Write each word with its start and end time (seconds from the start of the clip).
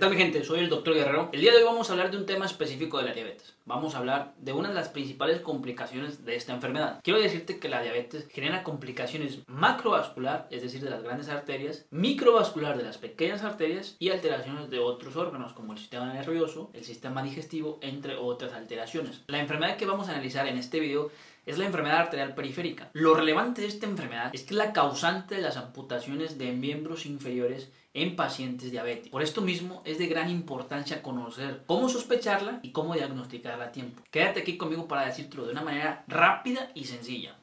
tal 0.00 0.10
mi 0.10 0.16
gente? 0.16 0.42
Soy 0.44 0.60
el 0.60 0.70
doctor 0.70 0.94
Guerrero. 0.94 1.28
El 1.30 1.42
día 1.42 1.52
de 1.52 1.58
hoy 1.58 1.64
vamos 1.64 1.90
a 1.90 1.92
hablar 1.92 2.10
de 2.10 2.16
un 2.16 2.24
tema 2.24 2.46
específico 2.46 2.96
de 2.96 3.04
la 3.04 3.12
diabetes. 3.12 3.54
Vamos 3.66 3.94
a 3.94 3.98
hablar 3.98 4.32
de 4.38 4.54
una 4.54 4.70
de 4.70 4.74
las 4.74 4.88
principales 4.88 5.40
complicaciones 5.40 6.24
de 6.24 6.36
esta 6.36 6.54
enfermedad. 6.54 7.00
Quiero 7.04 7.20
decirte 7.20 7.58
que 7.58 7.68
la 7.68 7.82
diabetes 7.82 8.26
genera 8.32 8.62
complicaciones 8.62 9.40
macrovascular, 9.46 10.48
es 10.50 10.62
decir, 10.62 10.80
de 10.80 10.88
las 10.88 11.02
grandes 11.02 11.28
arterias, 11.28 11.84
microvascular 11.90 12.78
de 12.78 12.84
las 12.84 12.96
pequeñas 12.96 13.42
arterias 13.42 13.96
y 13.98 14.08
alteraciones 14.08 14.70
de 14.70 14.78
otros 14.78 15.16
órganos 15.16 15.52
como 15.52 15.74
el 15.74 15.78
sistema 15.78 16.10
nervioso, 16.10 16.70
el 16.72 16.84
sistema 16.84 17.22
digestivo, 17.22 17.78
entre 17.82 18.16
otras 18.16 18.54
alteraciones. 18.54 19.20
La 19.26 19.38
enfermedad 19.38 19.76
que 19.76 19.84
vamos 19.84 20.08
a 20.08 20.12
analizar 20.12 20.46
en 20.46 20.56
este 20.56 20.80
video 20.80 21.10
es 21.46 21.58
la 21.58 21.66
enfermedad 21.66 22.00
arterial 22.00 22.34
periférica. 22.34 22.90
Lo 22.92 23.14
relevante 23.14 23.62
de 23.62 23.68
esta 23.68 23.86
enfermedad 23.86 24.30
es 24.32 24.42
que 24.42 24.54
es 24.54 24.58
la 24.58 24.72
causante 24.72 25.36
de 25.36 25.42
las 25.42 25.56
amputaciones 25.56 26.38
de 26.38 26.52
miembros 26.52 27.06
inferiores 27.06 27.70
en 27.94 28.16
pacientes 28.16 28.70
diabéticos. 28.70 29.10
Por 29.10 29.22
esto 29.22 29.40
mismo 29.40 29.82
es 29.84 29.98
de 29.98 30.06
gran 30.06 30.30
importancia 30.30 31.02
conocer 31.02 31.64
cómo 31.66 31.88
sospecharla 31.88 32.60
y 32.62 32.70
cómo 32.70 32.94
diagnosticarla 32.94 33.66
a 33.66 33.72
tiempo. 33.72 34.02
Quédate 34.10 34.40
aquí 34.40 34.56
conmigo 34.56 34.86
para 34.86 35.06
decírtelo 35.06 35.46
de 35.46 35.52
una 35.52 35.62
manera 35.62 36.04
rápida 36.06 36.70
y 36.74 36.84
sencilla. 36.84 37.39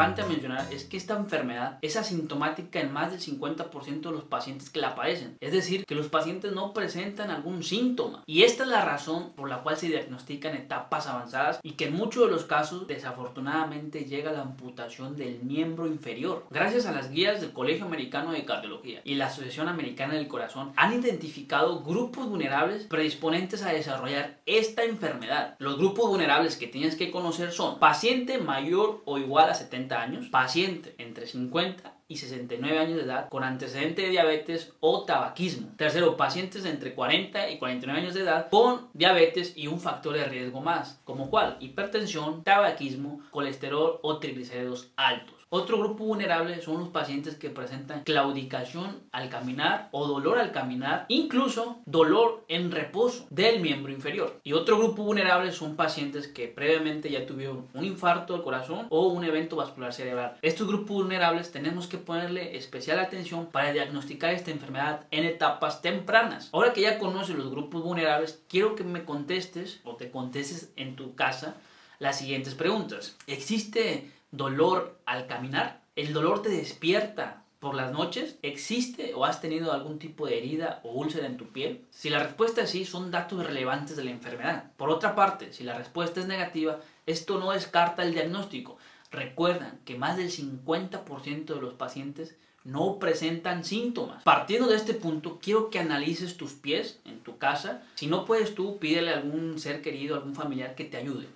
Relevante 0.00 0.22
a 0.22 0.26
mencionar 0.26 0.66
es 0.72 0.84
que 0.84 0.96
esta 0.96 1.16
enfermedad 1.16 1.78
es 1.82 1.96
asintomática 1.96 2.80
en 2.80 2.92
más 2.92 3.10
del 3.10 3.20
50% 3.20 4.00
de 4.00 4.10
los 4.10 4.24
pacientes 4.24 4.70
que 4.70 4.80
la 4.80 4.94
padecen. 4.94 5.36
Es 5.40 5.52
decir, 5.52 5.84
que 5.84 5.94
los 5.94 6.08
pacientes 6.08 6.52
no 6.52 6.72
presentan 6.72 7.30
algún 7.30 7.62
síntoma. 7.62 8.22
Y 8.26 8.42
esta 8.42 8.62
es 8.62 8.70
la 8.70 8.84
razón 8.84 9.32
por 9.36 9.48
la 9.48 9.62
cual 9.62 9.76
se 9.76 9.88
diagnostica 9.88 10.48
en 10.48 10.56
etapas 10.56 11.06
avanzadas 11.06 11.60
y 11.62 11.72
que 11.72 11.86
en 11.86 11.94
muchos 11.94 12.24
de 12.24 12.32
los 12.32 12.44
casos 12.44 12.86
desafortunadamente 12.86 14.04
llega 14.04 14.32
la 14.32 14.42
amputación 14.42 15.16
del 15.16 15.40
miembro 15.42 15.86
inferior. 15.86 16.46
Gracias 16.50 16.86
a 16.86 16.92
las 16.92 17.10
guías 17.10 17.40
del 17.40 17.52
Colegio 17.52 17.84
Americano 17.84 18.32
de 18.32 18.44
Cardiología 18.44 19.02
y 19.04 19.14
la 19.16 19.26
Asociación 19.26 19.68
Americana 19.68 20.14
del 20.14 20.28
Corazón 20.28 20.72
han 20.76 20.94
identificado 20.94 21.82
grupos 21.82 22.26
vulnerables 22.26 22.86
predisponentes 22.86 23.62
a 23.62 23.72
desarrollar 23.72 24.40
esta 24.46 24.84
enfermedad. 24.84 25.56
Los 25.58 25.76
grupos 25.76 26.08
vulnerables 26.08 26.56
que 26.56 26.68
tienes 26.68 26.96
que 26.96 27.10
conocer 27.10 27.52
son 27.52 27.78
paciente 27.78 28.38
mayor 28.38 29.02
o 29.04 29.18
igual 29.18 29.50
a 29.50 29.54
70 29.54 29.89
años, 29.98 30.28
paciente 30.28 30.94
entre 30.98 31.26
50 31.26 31.94
y 32.08 32.16
69 32.16 32.78
años 32.78 32.96
de 32.96 33.04
edad 33.04 33.28
con 33.28 33.44
antecedente 33.44 34.02
de 34.02 34.10
diabetes 34.10 34.72
o 34.80 35.04
tabaquismo. 35.04 35.72
Tercero, 35.76 36.16
pacientes 36.16 36.64
entre 36.64 36.94
40 36.94 37.50
y 37.50 37.58
49 37.58 38.00
años 38.00 38.14
de 38.14 38.22
edad 38.22 38.48
con 38.50 38.88
diabetes 38.94 39.56
y 39.56 39.68
un 39.68 39.80
factor 39.80 40.14
de 40.14 40.24
riesgo 40.24 40.60
más, 40.60 41.00
como 41.04 41.30
cual 41.30 41.56
hipertensión, 41.60 42.42
tabaquismo, 42.42 43.20
colesterol 43.30 44.00
o 44.02 44.18
triglicéridos 44.18 44.90
altos. 44.96 45.39
Otro 45.52 45.78
grupo 45.78 46.04
vulnerable 46.04 46.62
son 46.62 46.78
los 46.78 46.90
pacientes 46.90 47.34
que 47.34 47.50
presentan 47.50 48.04
claudicación 48.04 49.02
al 49.10 49.28
caminar 49.28 49.88
o 49.90 50.06
dolor 50.06 50.38
al 50.38 50.52
caminar, 50.52 51.06
incluso 51.08 51.80
dolor 51.86 52.44
en 52.46 52.70
reposo 52.70 53.26
del 53.30 53.58
miembro 53.58 53.90
inferior. 53.90 54.38
Y 54.44 54.52
otro 54.52 54.78
grupo 54.78 55.02
vulnerable 55.02 55.50
son 55.50 55.74
pacientes 55.74 56.28
que 56.28 56.46
previamente 56.46 57.10
ya 57.10 57.26
tuvieron 57.26 57.66
un 57.74 57.84
infarto 57.84 58.34
del 58.34 58.44
corazón 58.44 58.86
o 58.90 59.08
un 59.08 59.24
evento 59.24 59.56
vascular 59.56 59.92
cerebral. 59.92 60.36
Estos 60.40 60.68
grupos 60.68 60.98
vulnerables 60.98 61.50
tenemos 61.50 61.88
que 61.88 61.98
ponerle 61.98 62.56
especial 62.56 63.00
atención 63.00 63.46
para 63.46 63.72
diagnosticar 63.72 64.32
esta 64.32 64.52
enfermedad 64.52 65.08
en 65.10 65.24
etapas 65.24 65.82
tempranas. 65.82 66.48
Ahora 66.52 66.72
que 66.72 66.82
ya 66.82 67.00
conoces 67.00 67.34
los 67.34 67.50
grupos 67.50 67.82
vulnerables, 67.82 68.40
quiero 68.48 68.76
que 68.76 68.84
me 68.84 69.04
contestes 69.04 69.80
o 69.82 69.96
te 69.96 70.12
contestes 70.12 70.70
en 70.76 70.94
tu 70.94 71.16
casa 71.16 71.56
las 71.98 72.18
siguientes 72.18 72.54
preguntas. 72.54 73.16
¿Existe 73.26 74.10
dolor 74.30 75.00
al 75.06 75.26
caminar? 75.26 75.82
¿El 75.96 76.12
dolor 76.12 76.42
te 76.42 76.48
despierta 76.48 77.44
por 77.58 77.74
las 77.74 77.92
noches? 77.92 78.38
¿Existe 78.42 79.12
o 79.14 79.24
has 79.24 79.40
tenido 79.40 79.72
algún 79.72 79.98
tipo 79.98 80.26
de 80.26 80.38
herida 80.38 80.80
o 80.84 80.92
úlcera 80.92 81.26
en 81.26 81.36
tu 81.36 81.48
piel? 81.48 81.84
Si 81.90 82.10
la 82.10 82.22
respuesta 82.22 82.62
es 82.62 82.70
sí, 82.70 82.84
son 82.84 83.10
datos 83.10 83.44
relevantes 83.44 83.96
de 83.96 84.04
la 84.04 84.10
enfermedad. 84.10 84.72
Por 84.76 84.90
otra 84.90 85.14
parte, 85.14 85.52
si 85.52 85.64
la 85.64 85.76
respuesta 85.76 86.20
es 86.20 86.26
negativa, 86.26 86.80
esto 87.06 87.38
no 87.38 87.52
descarta 87.52 88.02
el 88.02 88.12
diagnóstico. 88.12 88.78
Recuerdan 89.10 89.80
que 89.84 89.98
más 89.98 90.16
del 90.16 90.30
50% 90.30 91.44
de 91.54 91.60
los 91.60 91.74
pacientes 91.74 92.36
no 92.62 92.98
presentan 92.98 93.64
síntomas. 93.64 94.22
Partiendo 94.22 94.68
de 94.68 94.76
este 94.76 94.94
punto, 94.94 95.38
quiero 95.42 95.70
que 95.70 95.78
analices 95.78 96.36
tus 96.36 96.52
pies 96.52 97.00
en 97.04 97.20
tu 97.20 97.38
casa. 97.38 97.82
Si 97.94 98.06
no 98.06 98.24
puedes 98.24 98.54
tú, 98.54 98.78
pídele 98.78 99.10
a 99.10 99.16
algún 99.16 99.58
ser 99.58 99.82
querido, 99.82 100.14
algún 100.14 100.34
familiar 100.34 100.74
que 100.74 100.84
te 100.84 100.98
ayude. 100.98 101.26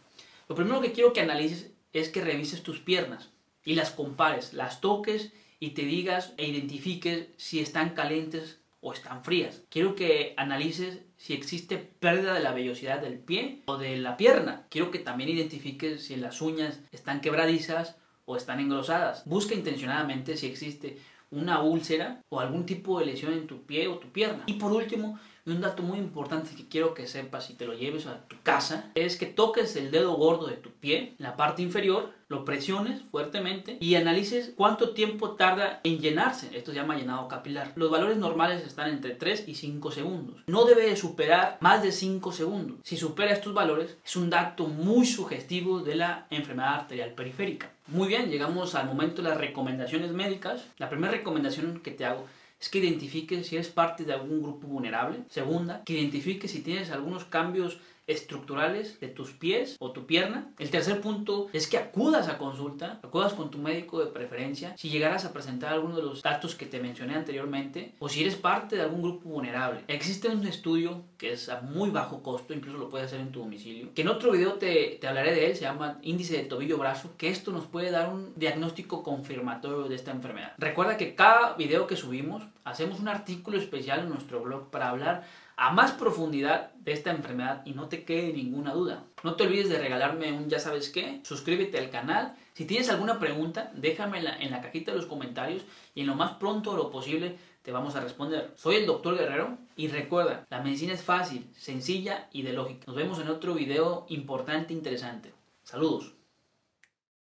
Lo 0.49 0.55
primero 0.55 0.81
que 0.81 0.93
quiero 0.93 1.13
que 1.13 1.23
analices 1.23 1.71
es 1.95 2.11
que 2.11 2.21
revises 2.21 2.63
tus 2.63 2.81
piernas 2.81 3.31
y 3.65 3.75
las 3.75 3.91
compares, 3.91 4.53
las 4.53 4.83
toques 4.83 5.33
y 5.59 5.71
te 5.71 5.83
digas 5.83 6.35
e 6.37 6.47
identifiques 6.47 7.29
si 7.39 7.61
están 7.61 7.95
calientes 7.95 8.61
o 8.83 8.93
están 8.93 9.25
frías. 9.25 9.63
Quiero 9.71 9.95
que 9.95 10.35
analices 10.37 10.99
si 11.17 11.33
existe 11.33 11.79
pérdida 11.79 12.35
de 12.35 12.41
la 12.41 12.53
vellosidad 12.53 13.01
del 13.01 13.19
pie 13.19 13.63
o 13.65 13.79
de 13.79 13.97
la 13.97 14.19
pierna. 14.19 14.67
Quiero 14.69 14.91
que 14.91 14.99
también 14.99 15.31
identifiques 15.31 16.05
si 16.05 16.17
las 16.17 16.43
uñas 16.43 16.81
están 16.93 17.23
quebradizas 17.23 17.97
o 18.27 18.37
están 18.37 18.61
engrosadas. 18.61 19.23
Busca 19.25 19.55
intencionadamente 19.55 20.37
si 20.37 20.47
existe 20.47 20.99
una 21.31 21.63
úlcera 21.63 22.21
o 22.29 22.41
algún 22.41 22.67
tipo 22.67 22.99
de 22.99 23.07
lesión 23.07 23.33
en 23.33 23.47
tu 23.47 23.63
pie 23.63 23.89
o 23.89 23.99
tu 23.99 24.09
pierna. 24.09 24.43
Y 24.47 24.55
por 24.55 24.73
último, 24.73 25.19
un 25.47 25.61
dato 25.61 25.83
muy 25.83 25.99
importante 25.99 26.55
que 26.57 26.69
quiero 26.69 26.95
que 26.95 27.07
sepas 27.07 27.51
y 27.51 27.55
te 27.55 27.67
lo 27.67 27.75
lleves 27.75 28.07
a 28.07 28.27
tu 28.29 28.37
casa 28.43 28.91
es 28.95 29.17
que 29.17 29.27
toques 29.27 29.77
el 29.77 29.91
dedo 29.91 30.15
gordo 30.15 30.47
de 30.47 30.57
tu 30.57 30.71
pie, 30.71 31.15
la 31.19 31.37
parte 31.37 31.63
inferior, 31.63 32.13
lo 32.29 32.45
presiones 32.45 33.03
fuertemente 33.11 33.77
y 33.79 33.95
analices 33.97 34.55
cuánto 34.57 34.91
tiempo 34.91 35.33
tarda 35.33 35.81
en 35.85 35.99
llenarse. 35.99 36.57
Esto 36.57 36.73
se 36.73 36.79
llama 36.79 36.97
llenado 36.97 37.29
capilar. 37.29 37.73
Los 37.77 37.91
valores 37.91 38.17
normales 38.17 38.67
están 38.67 38.89
entre 38.89 39.15
3 39.15 39.45
y 39.47 39.55
5 39.55 39.91
segundos. 39.91 40.43
No 40.47 40.65
debe 40.65 40.97
superar 40.97 41.59
más 41.61 41.83
de 41.83 41.93
5 41.93 42.33
segundos. 42.33 42.79
Si 42.83 42.97
supera 42.97 43.33
estos 43.33 43.53
valores, 43.53 43.99
es 44.05 44.17
un 44.17 44.31
dato 44.31 44.67
muy 44.67 45.05
sugestivo 45.05 45.81
de 45.81 45.97
la 45.97 46.27
enfermedad 46.31 46.75
arterial 46.75 47.13
periférica. 47.13 47.71
Muy 47.89 48.09
bien, 48.09 48.31
llegamos 48.31 48.75
al 48.75 48.87
momento 48.87 49.21
de 49.21 49.29
las 49.29 49.39
recomendaciones 49.39 50.13
médicas. 50.13 50.65
La 50.79 50.89
primera 50.89 51.13
recomendación 51.13 51.81
que 51.81 51.91
te 51.91 52.07
hago 52.07 52.25
es 52.65 52.71
que 52.71 52.79
identifiques 52.79 53.47
si 53.47 53.57
eres 53.57 53.69
parte 53.69 54.05
de 54.05 54.15
algún 54.15 54.43
grupo 54.43 54.67
vulnerable. 54.67 55.19
Segunda, 55.29 55.83
que 55.85 55.93
identifiques 55.93 56.51
si 56.51 56.63
tienes 56.63 56.91
algunos 56.91 57.27
cambios 57.27 57.79
estructurales 58.07 59.01
de 59.01 59.09
tus 59.09 59.33
pies 59.33 59.77
o 59.79 59.93
tu 59.93 60.07
pierna. 60.07 60.53
El 60.59 60.71
tercer 60.71 61.01
punto 61.01 61.49
es 61.53 61.67
que 61.67 61.79
acudas 61.79 62.29
a 62.29 62.39
consulta, 62.39 63.01
acudas 63.03 63.33
con 63.33 63.51
tu 63.51 63.59
médico 63.59 64.01
de 64.01 64.11
preferencia 64.11 64.75
si 64.77 64.91
llegaras 64.91 65.25
a 65.25 65.33
presentar 65.33 65.73
alguno 65.73 65.97
de 65.97 66.03
los 66.03 66.23
datos 66.23 66.55
que 66.55 66.67
te 66.67 66.81
mencioné 66.81 67.15
anteriormente 67.15 67.95
o 67.99 68.09
si 68.09 68.23
eres 68.23 68.37
parte 68.37 68.77
de 68.77 68.83
algún 68.83 69.03
grupo 69.03 69.29
vulnerable. 69.29 69.85
Existe 69.89 70.29
un 70.29 70.47
estudio 70.47 71.05
que 71.19 71.33
es 71.33 71.49
a 71.49 71.61
muy 71.61 71.91
bajo 71.91 72.23
costo, 72.23 72.53
incluso 72.53 72.79
lo 72.79 72.91
puedes 72.91 73.07
hacer 73.07 73.21
en 73.21 73.33
tu 73.33 73.41
domicilio, 73.41 73.93
que 73.95 74.03
en 74.03 74.09
otro 74.09 74.33
video 74.33 74.55
te, 74.55 74.99
te 75.01 75.07
hablaré 75.07 75.35
de 75.35 75.47
él, 75.47 75.57
se 75.57 75.63
llama 75.63 75.99
índice 76.03 76.37
de 76.37 76.45
tobillo-brazo, 76.45 77.13
que 77.17 77.29
esto 77.29 77.51
nos 77.53 77.67
puede 77.67 77.91
dar 77.91 78.13
un 78.13 78.33
diagnóstico 78.37 79.03
confirmatorio 79.03 79.89
de 79.89 79.95
esta 79.95 80.11
enfermedad. 80.11 80.53
Recuerda 80.59 80.97
que 80.97 81.15
cada 81.15 81.55
video 81.55 81.87
que 81.87 81.97
subimos 81.97 82.43
hacemos 82.65 83.01
un 83.01 83.09
artículo 83.09 83.59
especial 83.59 84.01
en 84.01 84.09
nuestro 84.09 84.41
blog 84.43 84.71
para 84.71 84.91
hablar 84.91 85.27
a 85.57 85.73
más 85.73 85.93
profundidad 85.93 86.73
de 86.75 86.93
esta 86.93 87.11
enfermedad 87.11 87.63
y 87.65 87.73
no 87.73 87.89
te 87.89 88.05
quede 88.05 88.33
ninguna 88.33 88.73
duda. 88.73 89.05
No 89.23 89.35
te 89.35 89.45
olvides 89.45 89.69
de 89.69 89.79
regalarme 89.79 90.33
un 90.33 90.49
ya 90.49 90.59
sabes 90.59 90.89
qué, 90.89 91.21
suscríbete 91.25 91.79
al 91.79 91.91
canal. 91.91 92.35
Si 92.55 92.65
tienes 92.65 92.91
alguna 92.91 93.19
pregunta, 93.19 93.71
déjamela 93.75 94.37
en 94.39 94.51
la 94.51 94.61
cajita 94.61 94.93
de 94.93 94.99
los 94.99 95.07
comentarios 95.07 95.63
y 95.95 96.03
en 96.03 96.07
lo 96.07 96.15
más 96.15 96.33
pronto 96.33 96.77
lo 96.77 96.91
posible 96.91 97.37
te 97.63 97.73
vamos 97.73 97.97
a 97.97 98.01
responder. 98.01 98.53
Soy 98.57 98.77
el 98.77 98.87
doctor 98.87 99.17
Guerrero 99.17 99.57
y 99.75 99.89
recuerda, 99.89 100.47
la 100.51 100.61
medicina 100.61 100.93
es 100.93 101.03
fácil, 101.03 101.49
sencilla 101.57 102.29
y 102.31 102.43
de 102.43 102.53
lógica. 102.53 102.85
Nos 102.87 102.97
vemos 102.97 103.19
en 103.21 103.29
otro 103.29 103.55
video 103.55 104.05
importante 104.11 104.75
e 104.75 104.77
interesante. 104.77 105.33
Saludos. 105.63 106.24